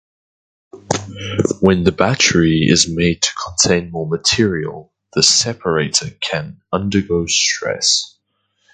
When 1.59 1.83
the 1.83 1.91
battery 1.91 2.61
is 2.67 2.89
made 2.89 3.21
to 3.21 3.29
contain 3.35 3.91
more 3.91 4.07
material, 4.09 4.91
the 5.13 5.21
separator 5.21 6.09
can 6.21 6.59
undergo 6.73 7.27
stress. 7.27 8.17